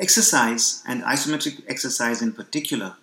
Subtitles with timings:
[0.00, 2.96] Exercise, and isometric exercise in particular,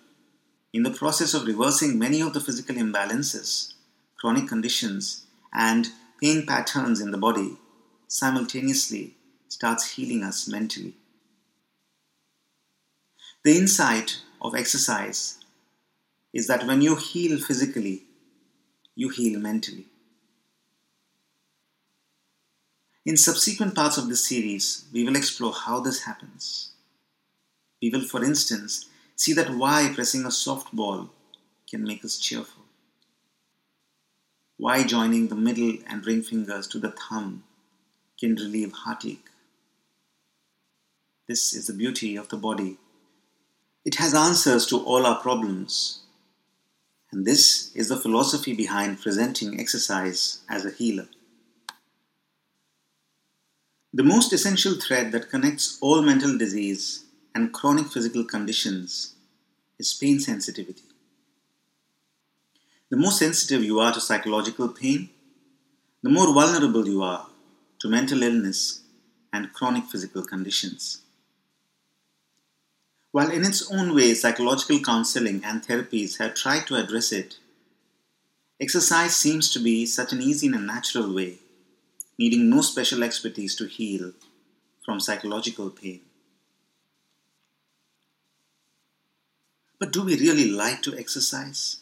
[0.72, 3.74] in the process of reversing many of the physical imbalances,
[4.18, 5.88] chronic conditions, and
[6.22, 7.58] pain patterns in the body,
[8.08, 9.14] simultaneously
[9.48, 10.94] starts healing us mentally.
[13.44, 15.38] The insight of exercise
[16.32, 18.04] is that when you heal physically,
[18.94, 19.84] you heal mentally.
[23.04, 26.72] In subsequent parts of this series, we will explore how this happens.
[27.82, 31.10] We will, for instance, see that why pressing a softball
[31.68, 32.62] can make us cheerful.
[34.56, 37.44] Why joining the middle and ring fingers to the thumb
[38.18, 39.26] can relieve heartache.
[41.28, 42.78] This is the beauty of the body.
[43.84, 46.00] It has answers to all our problems.
[47.12, 51.08] And this is the philosophy behind presenting exercise as a healer.
[53.92, 57.05] The most essential thread that connects all mental disease
[57.36, 59.14] and chronic physical conditions
[59.78, 60.88] is pain sensitivity.
[62.88, 65.10] The more sensitive you are to psychological pain,
[66.02, 67.26] the more vulnerable you are
[67.80, 68.80] to mental illness
[69.34, 71.02] and chronic physical conditions.
[73.12, 77.36] While in its own way psychological counseling and therapies have tried to address it,
[78.58, 81.40] exercise seems to be such an easy and natural way,
[82.18, 84.12] needing no special expertise to heal
[84.86, 86.00] from psychological pain.
[89.78, 91.78] But do we really like to exercise?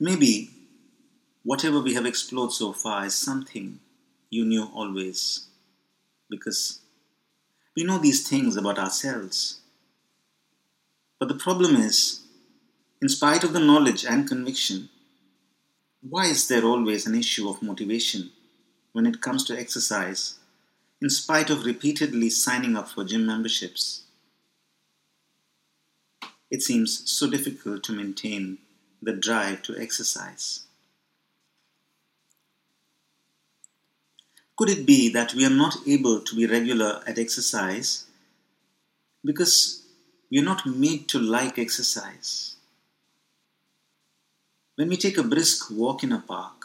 [0.00, 0.50] Maybe
[1.44, 3.78] whatever we have explored so far is something
[4.30, 5.46] you knew always,
[6.28, 6.80] because
[7.76, 9.60] we know these things about ourselves.
[11.20, 12.22] But the problem is,
[13.00, 14.88] in spite of the knowledge and conviction,
[16.00, 18.30] why is there always an issue of motivation
[18.92, 20.38] when it comes to exercise,
[21.00, 24.05] in spite of repeatedly signing up for gym memberships?
[26.50, 28.58] It seems so difficult to maintain
[29.02, 30.60] the drive to exercise.
[34.56, 38.04] Could it be that we are not able to be regular at exercise
[39.24, 39.82] because
[40.30, 42.56] we are not made to like exercise?
[44.76, 46.64] When we take a brisk walk in a park,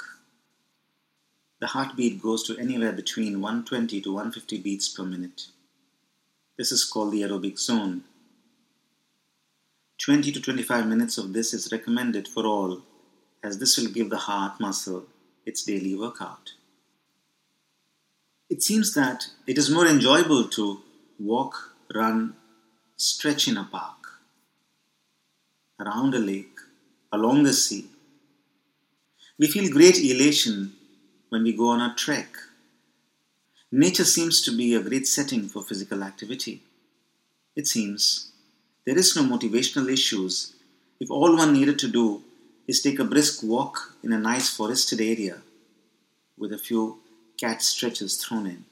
[1.59, 5.47] the heartbeat goes to anywhere between 120 to 150 beats per minute.
[6.57, 8.03] This is called the aerobic zone
[10.03, 12.81] 20 to 25 minutes of this is recommended for all,
[13.43, 15.05] as this will give the heart muscle
[15.45, 16.53] its daily workout.
[18.49, 20.79] It seems that it is more enjoyable to
[21.19, 22.35] walk, run,
[22.97, 24.19] stretch in a park,
[25.79, 26.57] around a lake,
[27.11, 27.85] along the sea.
[29.37, 30.73] We feel great elation
[31.29, 32.37] when we go on a trek.
[33.71, 36.63] Nature seems to be a great setting for physical activity.
[37.55, 38.30] It seems
[38.85, 40.55] there is no motivational issues
[40.99, 42.23] if all one needed to do
[42.67, 45.37] is take a brisk walk in a nice forested area
[46.37, 46.99] with a few
[47.39, 48.65] cat stretches thrown in.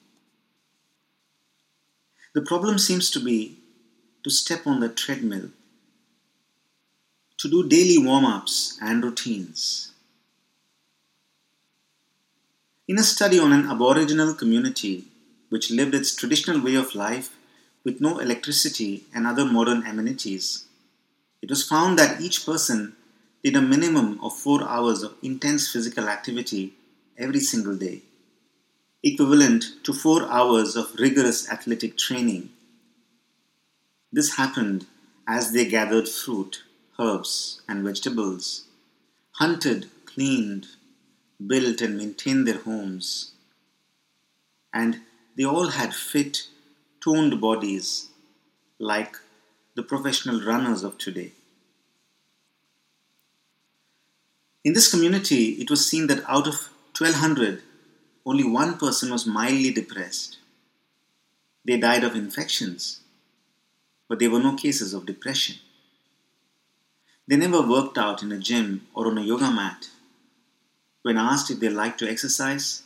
[2.34, 3.58] The problem seems to be
[4.24, 5.50] to step on the treadmill,
[7.38, 9.92] to do daily warm ups and routines.
[12.88, 15.06] In a study on an Aboriginal community
[15.50, 17.36] which lived its traditional way of life
[17.84, 20.66] with no electricity and other modern amenities.
[21.42, 22.96] It was found that each person
[23.44, 26.74] did a minimum of four hours of intense physical activity
[27.18, 28.02] every single day,
[29.02, 32.50] equivalent to four hours of rigorous athletic training.
[34.12, 34.88] This happened
[35.28, 36.64] as they gathered fruit,
[37.00, 38.66] herbs, and vegetables,
[39.34, 40.68] hunted, cleaned,
[41.46, 43.34] built, and maintained their homes.
[44.74, 45.02] And
[45.38, 46.48] they all had fit,
[47.02, 48.10] toned bodies
[48.78, 49.16] like
[49.76, 51.32] the professional runners of today.
[54.64, 57.64] In this community, it was seen that out of 1200,
[58.26, 60.38] only one person was mildly depressed.
[61.66, 63.02] They died of infections,
[64.08, 65.56] but there were no cases of depression.
[67.28, 69.90] They never worked out in a gym or on a yoga mat.
[71.04, 72.84] When asked if they liked to exercise,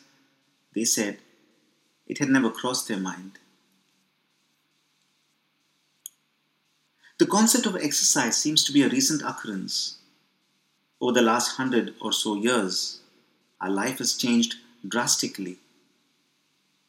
[0.76, 1.18] they said
[2.06, 3.40] it had never crossed their mind.
[7.20, 9.98] The concept of exercise seems to be a recent occurrence.
[11.00, 13.02] Over the last hundred or so years,
[13.62, 14.56] our life has changed
[14.88, 15.60] drastically.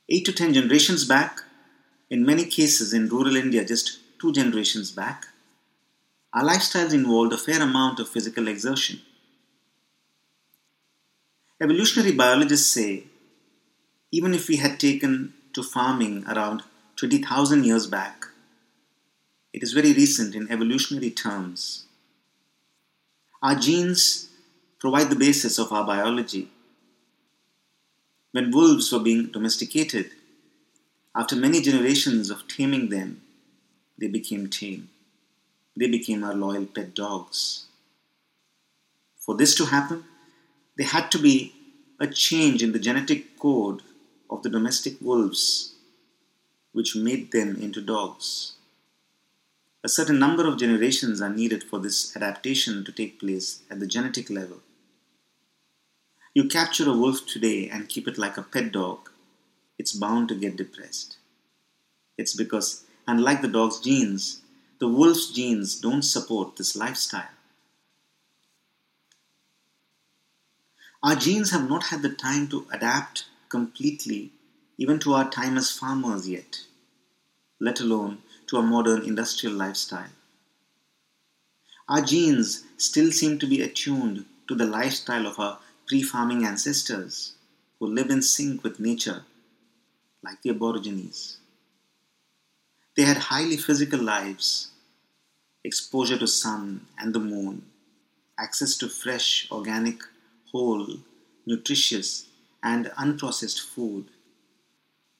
[0.08, 1.42] Eight to ten generations back,
[2.10, 5.26] in many cases in rural India, just two generations back,
[6.32, 9.00] our lifestyles involved a fair amount of physical exertion.
[11.60, 13.04] Evolutionary biologists say
[14.10, 16.62] even if we had taken to farming around
[16.96, 18.26] 20,000 years back.
[19.54, 21.84] It is very recent in evolutionary terms.
[23.40, 24.28] Our genes
[24.80, 26.48] provide the basis of our biology.
[28.32, 30.10] When wolves were being domesticated,
[31.14, 33.22] after many generations of taming them,
[33.96, 34.90] they became tame.
[35.76, 37.66] They became our loyal pet dogs.
[39.20, 40.02] For this to happen,
[40.76, 41.54] there had to be
[42.00, 43.82] a change in the genetic code
[44.28, 45.74] of the domestic wolves,
[46.72, 48.53] which made them into dogs.
[49.84, 53.86] A certain number of generations are needed for this adaptation to take place at the
[53.86, 54.62] genetic level.
[56.32, 59.10] You capture a wolf today and keep it like a pet dog,
[59.78, 61.18] it's bound to get depressed.
[62.16, 64.40] It's because, unlike the dog's genes,
[64.78, 67.28] the wolf's genes don't support this lifestyle.
[71.02, 74.32] Our genes have not had the time to adapt completely
[74.78, 76.62] even to our time as farmers yet,
[77.60, 80.10] let alone to a modern industrial lifestyle.
[81.88, 87.34] Our genes still seem to be attuned to the lifestyle of our pre farming ancestors
[87.78, 89.24] who lived in sync with nature,
[90.22, 91.38] like the Aborigines.
[92.96, 94.70] They had highly physical lives,
[95.64, 97.66] exposure to sun and the moon,
[98.38, 100.00] access to fresh, organic,
[100.52, 100.98] whole,
[101.46, 102.26] nutritious,
[102.62, 104.06] and unprocessed food,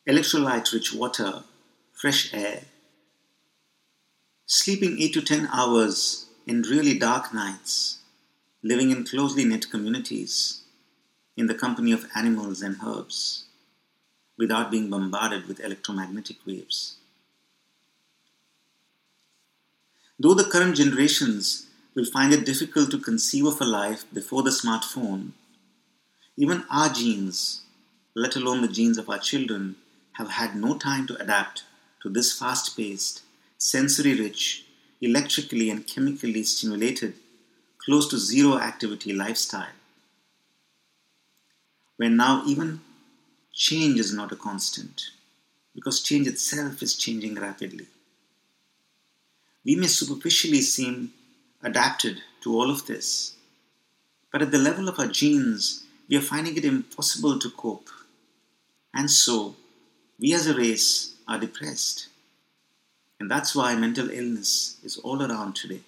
[0.08, 1.42] electrolyte rich water,
[1.92, 2.62] fresh air,
[4.46, 8.00] sleeping 8 to 10 hours in really dark nights,
[8.62, 10.60] living in closely knit communities,
[11.36, 13.44] in the company of animals and herbs,
[14.36, 16.96] without being bombarded with electromagnetic waves.
[20.18, 24.50] Though the current generations will find it difficult to conceive of a life before the
[24.50, 25.30] smartphone,
[26.36, 27.62] even our genes,
[28.14, 29.76] let alone the genes of our children,
[30.12, 31.64] have had no time to adapt
[32.02, 33.22] to this fast paced,
[33.72, 34.64] sensory rich,
[35.00, 37.14] electrically and chemically stimulated,
[37.84, 39.76] close to zero activity lifestyle.
[41.96, 42.80] Where now even
[43.52, 45.10] change is not a constant,
[45.74, 47.86] because change itself is changing rapidly
[49.64, 51.12] we may superficially seem
[51.62, 53.34] adapted to all of this,
[54.30, 57.88] but at the level of our genes, we are finding it impossible to cope.
[58.92, 59.56] And so,
[60.18, 62.08] we as a race are depressed.
[63.24, 65.80] And that's why mental illness is all around today.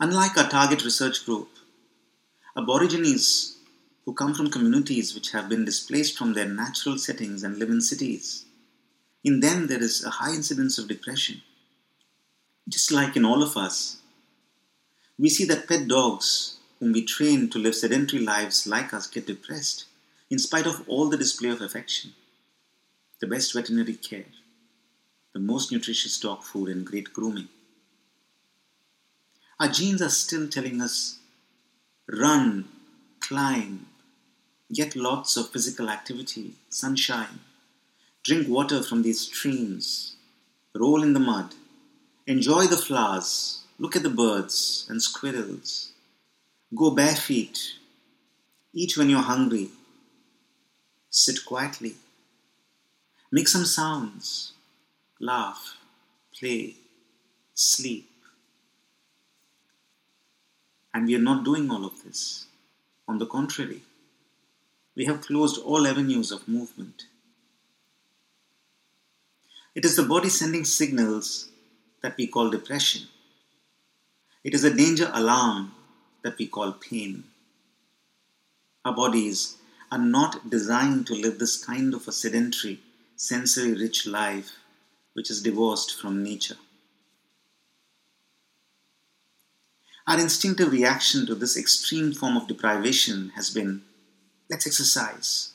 [0.00, 1.50] Unlike our target research group,
[2.56, 3.58] Aborigines
[4.06, 7.82] who come from communities which have been displaced from their natural settings and live in
[7.82, 8.46] cities
[9.22, 11.42] in them there is a high incidence of depression.
[12.66, 13.98] Just like in all of us,
[15.18, 19.26] we see that pet dogs, whom we train to live sedentary lives like us, get
[19.26, 19.84] depressed
[20.30, 22.14] in spite of all the display of affection,
[23.24, 24.26] the best veterinary care,
[25.32, 27.48] the most nutritious dog food, and great grooming.
[29.58, 31.20] Our genes are still telling us
[32.06, 32.66] run,
[33.20, 33.86] climb,
[34.70, 37.40] get lots of physical activity, sunshine,
[38.24, 40.16] Drink water from these streams.
[40.74, 41.54] Roll in the mud.
[42.26, 43.64] Enjoy the flowers.
[43.78, 45.92] Look at the birds and squirrels.
[46.74, 47.74] Go bare feet.
[48.74, 49.68] Eat when you're hungry.
[51.10, 51.96] Sit quietly.
[53.34, 54.52] Make some sounds.
[55.18, 55.76] Laugh.
[56.38, 56.76] Play.
[57.52, 58.08] Sleep.
[60.94, 62.46] And we are not doing all of this.
[63.08, 63.82] On the contrary,
[64.94, 67.06] we have closed all avenues of movement.
[69.74, 71.48] It is the body sending signals
[72.04, 73.08] that we call depression.
[74.44, 75.72] It is a danger alarm
[76.22, 77.24] that we call pain.
[78.84, 79.56] Our bodies
[79.90, 82.78] are not designed to live this kind of a sedentary,
[83.16, 84.52] sensory rich life
[85.12, 86.56] which is divorced from nature.
[90.06, 93.82] Our instinctive reaction to this extreme form of deprivation has been
[94.50, 95.52] let's exercise.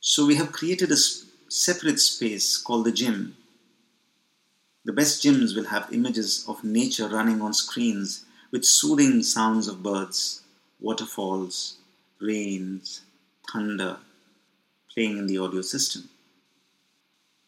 [0.00, 0.96] So we have created a
[1.48, 3.36] separate space called the gym.
[4.84, 9.82] The best gyms will have images of nature running on screens with soothing sounds of
[9.82, 10.42] birds,
[10.78, 11.78] waterfalls,
[12.20, 13.00] rains,
[13.50, 13.96] thunder
[14.92, 16.08] playing in the audio system.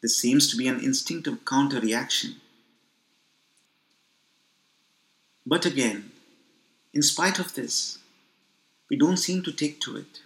[0.02, 2.36] This seems to be an instinctive counter reaction.
[5.46, 6.10] But again,
[6.92, 7.98] in spite of this,
[8.90, 10.20] we don't seem to take to it.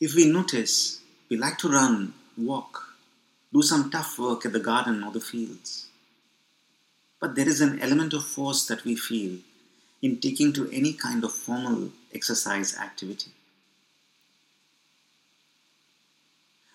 [0.00, 2.94] If we notice we like to run, walk,
[3.52, 5.88] do some tough work at the garden or the fields.
[7.20, 9.38] But there is an element of force that we feel
[10.02, 13.30] in taking to any kind of formal exercise activity.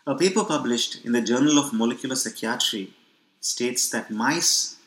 [0.07, 2.91] A paper published in the Journal of Molecular Psychiatry
[3.39, 4.77] states that mice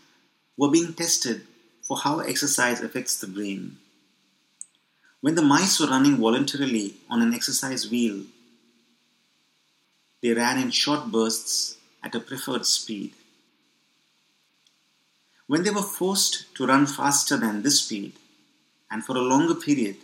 [0.56, 1.47] were being tested
[1.83, 3.76] for how exercise affects the brain.
[5.21, 8.25] When the mice were running voluntarily on an exercise wheel,
[10.21, 13.12] they ran in short bursts at a preferred speed.
[15.47, 18.14] When they were forced to run faster than this speed
[18.90, 19.97] and for a longer period,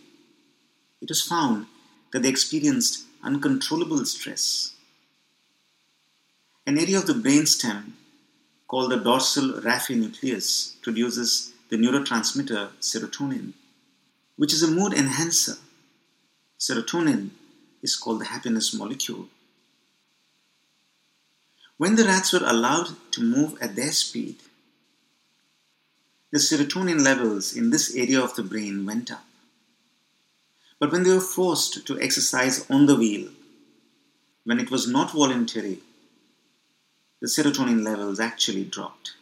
[1.00, 1.66] it was found
[2.12, 4.74] that they experienced uncontrollable stress.
[6.66, 7.92] An area of the brainstem
[8.68, 13.54] called the dorsal raphe nucleus produces the neurotransmitter serotonin,
[14.36, 15.56] which is a mood enhancer.
[16.58, 17.30] Serotonin
[17.82, 19.28] is called the happiness molecule.
[21.78, 24.36] When the rats were allowed to move at their speed,
[26.30, 29.24] the serotonin levels in this area of the brain went up.
[30.78, 33.30] But when they were forced to exercise on the wheel,
[34.44, 35.80] when it was not voluntary,
[37.20, 39.12] the serotonin levels actually dropped.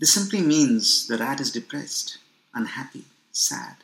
[0.00, 2.18] This simply means the rat is depressed,
[2.54, 3.76] unhappy, sad.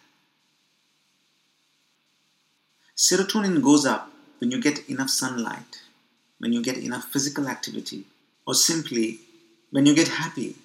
[2.97, 5.83] Serotonin goes up when you get enough sunlight,
[6.39, 8.05] when you get enough physical activity,
[8.47, 9.21] or simply
[9.71, 10.57] when you get happy,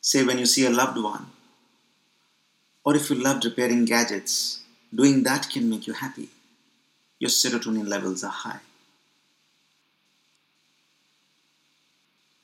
[0.00, 1.26] say when you see a loved one,
[2.84, 4.60] or if you loved repairing gadgets,
[4.94, 6.28] doing that can make you happy.
[7.18, 8.60] Your serotonin levels are high.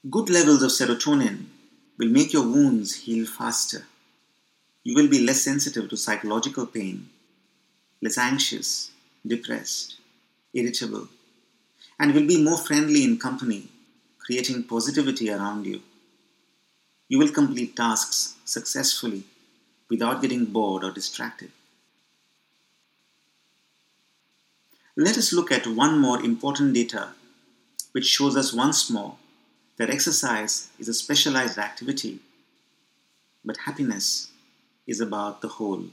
[0.08, 1.44] Good levels of serotonin
[1.98, 3.84] will make your wounds heal faster.
[4.82, 7.10] You will be less sensitive to psychological pain,
[8.00, 8.92] less anxious,
[9.26, 9.98] depressed,
[10.54, 11.08] irritable,
[11.98, 13.68] and will be more friendly in company,
[14.16, 15.82] creating positivity around you.
[17.08, 19.24] You will complete tasks successfully
[19.90, 21.52] without getting bored or distracted.
[24.96, 27.10] Let us look at one more important data
[27.92, 29.16] which shows us once more
[29.80, 32.18] that exercise is a specialized activity,
[33.42, 34.30] but happiness
[34.86, 35.84] is about the whole.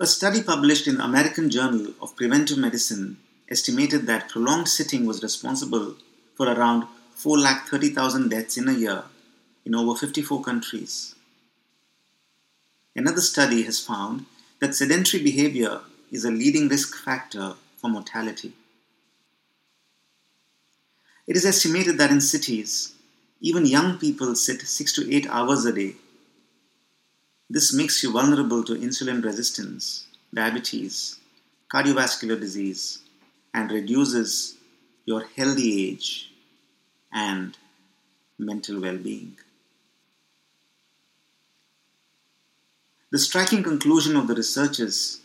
[0.00, 5.22] A study published in the American Journal of Preventive Medicine estimated that prolonged sitting was
[5.22, 5.94] responsible
[6.34, 9.04] for around 4,30,000 deaths in a year
[9.64, 11.14] in over 54 countries.
[12.96, 14.26] Another study has found
[14.58, 18.54] that sedentary behavior is a leading risk factor for mortality.
[21.26, 22.94] It is estimated that in cities,
[23.40, 25.96] even young people sit 6 to 8 hours a day.
[27.48, 31.18] This makes you vulnerable to insulin resistance, diabetes,
[31.72, 33.00] cardiovascular disease,
[33.54, 34.56] and reduces
[35.06, 36.30] your healthy age
[37.12, 37.56] and
[38.38, 39.38] mental well being.
[43.10, 45.20] The striking conclusion of the researchers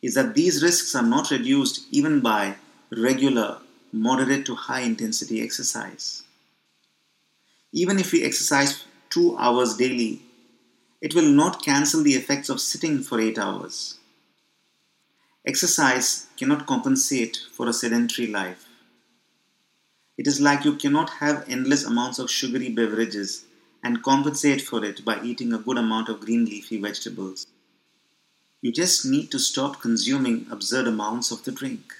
[0.00, 2.56] is that these risks are not reduced even by
[2.90, 3.58] regular
[3.92, 6.22] moderate to high intensity exercise.
[7.72, 10.22] Even if we exercise two hours daily,
[11.00, 13.98] it will not cancel the effects of sitting for eight hours.
[15.46, 18.66] Exercise cannot compensate for a sedentary life.
[20.16, 23.44] It is like you cannot have endless amounts of sugary beverages
[23.82, 27.46] and compensate for it by eating a good amount of green leafy vegetables.
[28.60, 31.94] You just need to stop consuming absurd amounts of the drink.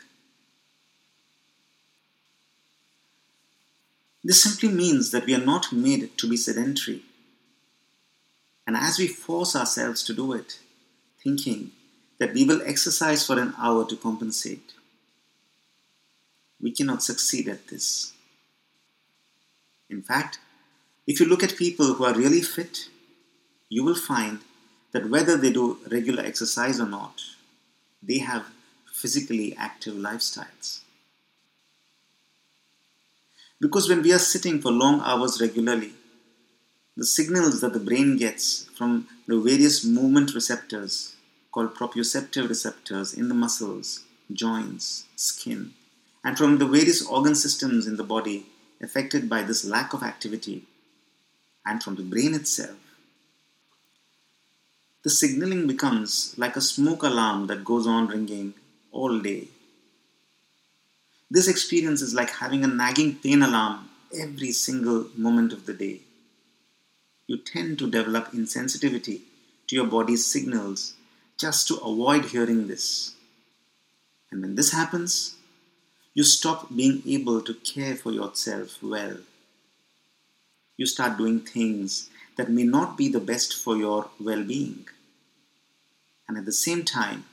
[4.29, 7.01] This simply means that we are not made to be sedentary.
[8.67, 10.59] And as we force ourselves to do it,
[11.25, 11.71] thinking
[12.19, 14.75] that we will exercise for an hour to compensate,
[16.61, 18.13] we cannot succeed at this.
[19.89, 20.41] In fact,
[21.07, 22.91] if you look at people who are really fit,
[23.71, 24.41] you will find
[24.93, 27.23] that whether they do regular exercise or not,
[28.03, 28.45] they have
[28.93, 30.81] physically active lifestyles.
[33.61, 35.93] Because when we are sitting for long hours regularly,
[36.97, 41.17] the signals that the brain gets from the various movement receptors,
[41.51, 45.75] called proprioceptive receptors in the muscles, joints, skin,
[46.25, 48.47] and from the various organ systems in the body
[48.81, 50.65] affected by this lack of activity,
[51.67, 52.77] and from the brain itself,
[55.03, 58.55] the signaling becomes like a smoke alarm that goes on ringing
[58.93, 59.49] all day
[61.31, 66.01] this experience is like having a nagging pain alarm every single moment of the day.
[67.27, 69.21] You tend to develop insensitivity
[69.67, 70.95] to your body's signals
[71.39, 73.15] just to avoid hearing this.
[74.31, 75.37] And when this happens,
[76.15, 79.19] you stop being able to care for yourself well.
[80.77, 84.87] You start doing things that may not be the best for your well being.
[86.29, 87.25] and at the same time,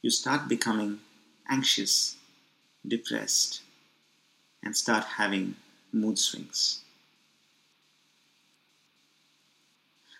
[0.00, 1.00] you start becoming
[1.48, 2.16] anxious,
[2.86, 3.62] depressed,
[4.62, 5.56] and start having
[5.92, 6.80] mood swings.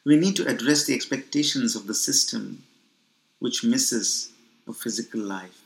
[0.04, 2.64] We need to address the expectations of the system
[3.38, 4.30] which misses
[4.68, 5.60] a physical life,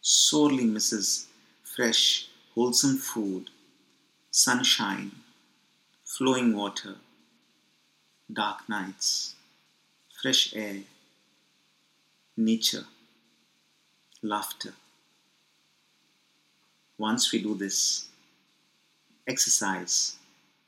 [0.00, 1.26] sorely misses
[1.62, 3.50] fresh, wholesome food,
[4.30, 5.12] sunshine,
[6.04, 6.96] flowing water,
[8.32, 9.34] dark nights,
[10.20, 10.82] fresh air,
[12.36, 12.84] nature,
[14.22, 14.74] laughter.
[17.00, 18.08] Once we do this,
[19.26, 20.16] exercise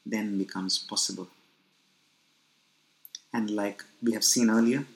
[0.07, 1.29] then becomes possible.
[3.35, 4.87] And like we have seen earlier,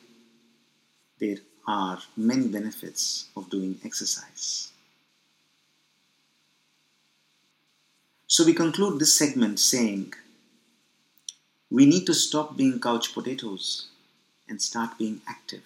[1.18, 1.36] there
[1.68, 4.72] are many benefits of doing exercise.
[8.26, 10.14] So we conclude this segment saying
[11.70, 13.88] we need to stop being couch potatoes
[14.48, 15.64] and start being active.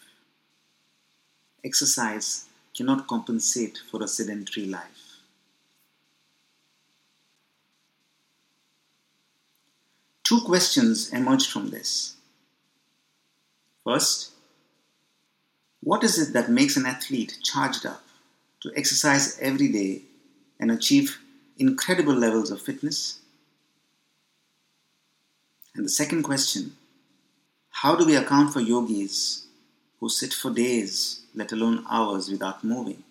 [1.63, 5.10] Exercise cannot compensate for a sedentary life.
[10.31, 12.15] Two questions emerged from this.
[13.83, 14.31] First,
[15.81, 18.05] what is it that makes an athlete charged up
[18.61, 20.03] to exercise every day
[20.61, 21.19] and achieve
[21.59, 23.19] incredible levels of fitness?
[25.75, 26.77] And the second question
[27.71, 29.47] how do we account for yogis
[29.99, 33.03] who sit for days, let alone hours, without moving?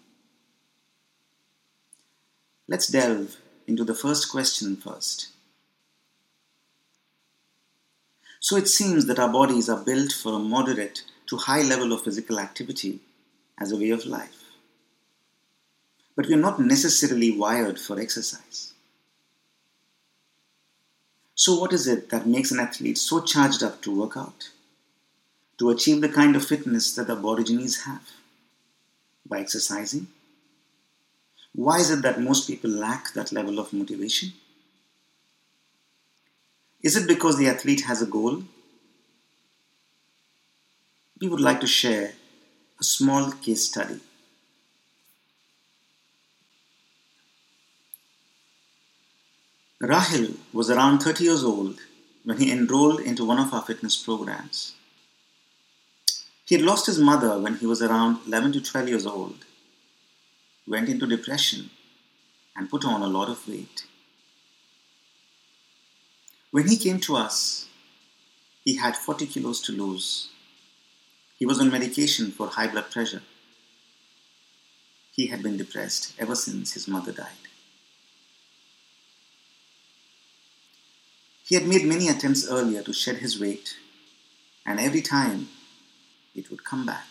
[2.69, 3.35] Let's delve
[3.67, 5.27] into the first question first.
[8.39, 12.03] So it seems that our bodies are built for a moderate to high level of
[12.03, 12.99] physical activity
[13.59, 14.43] as a way of life.
[16.15, 18.73] But we are not necessarily wired for exercise.
[21.35, 24.49] So, what is it that makes an athlete so charged up to work out?
[25.59, 28.09] To achieve the kind of fitness that the Aborigines have?
[29.25, 30.07] By exercising?
[31.53, 34.33] Why is it that most people lack that level of motivation?
[36.81, 38.43] Is it because the athlete has a goal
[41.19, 42.13] we would like to share
[42.79, 43.99] a small case study.
[49.81, 51.79] Rahil was around 30 years old
[52.23, 54.75] when he enrolled into one of our fitness programs.
[56.45, 59.45] He had lost his mother when he was around 11 to 12 years old,
[60.67, 61.69] went into depression,
[62.55, 63.85] and put on a lot of weight.
[66.51, 67.67] When he came to us,
[68.63, 70.29] he had 40 kilos to lose
[71.39, 73.23] he was on medication for high blood pressure.
[75.13, 77.47] He had been depressed ever since his mother died.
[81.45, 83.77] He had made many attempts earlier to shed his weight,
[84.65, 85.47] and every time
[86.35, 87.07] it would come back.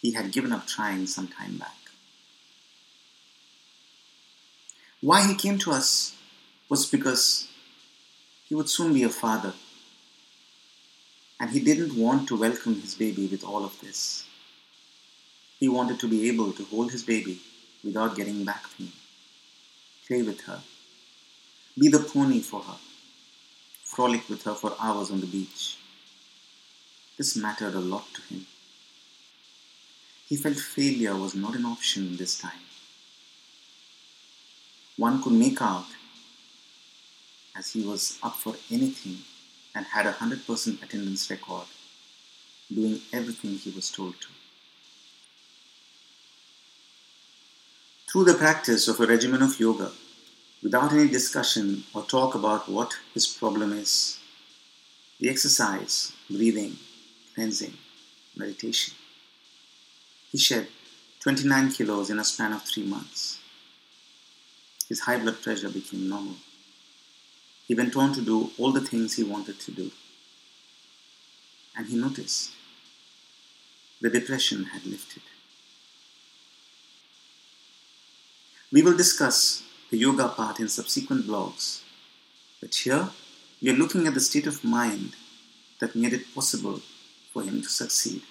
[0.00, 1.76] He had given up trying some time back.
[5.02, 6.14] Why he came to us
[6.68, 7.48] was because
[8.44, 9.52] he would soon be a father
[11.40, 14.24] and he didn't want to welcome his baby with all of this.
[15.60, 17.40] He wanted to be able to hold his baby
[17.84, 18.92] without getting back pain,
[20.06, 20.60] play with her,
[21.78, 22.76] be the pony for her,
[23.84, 25.78] frolic with her for hours on the beach.
[27.16, 28.46] This mattered a lot to him.
[30.28, 32.64] He felt failure was not an option this time.
[34.96, 35.86] One could make out
[37.58, 39.18] as he was up for anything
[39.74, 41.66] and had a 100% attendance record,
[42.72, 44.28] doing everything he was told to.
[48.10, 49.90] Through the practice of a regimen of yoga,
[50.62, 54.18] without any discussion or talk about what his problem is,
[55.20, 56.76] the exercise, breathing,
[57.34, 57.74] cleansing,
[58.36, 58.94] meditation,
[60.30, 60.68] he shed
[61.20, 63.40] 29 kilos in a span of three months.
[64.88, 66.36] His high blood pressure became normal.
[67.68, 69.90] He went on to do all the things he wanted to do.
[71.76, 72.50] And he noticed
[74.00, 75.22] the depression had lifted.
[78.72, 81.82] We will discuss the yoga part in subsequent blogs,
[82.60, 83.10] but here
[83.60, 85.14] we are looking at the state of mind
[85.80, 86.80] that made it possible
[87.32, 88.22] for him to succeed.